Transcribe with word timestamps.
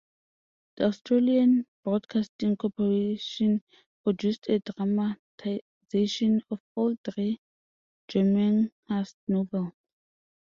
The 0.77 0.85
Australian 0.85 1.67
Broadcasting 1.83 2.57
Corporation 2.57 3.61
produced 4.03 4.49
a 4.49 4.57
dramatization 4.57 6.41
of 6.49 6.59
all 6.73 6.95
three 7.05 7.39
Gormenghast 8.09 9.13
novels. 9.27 9.73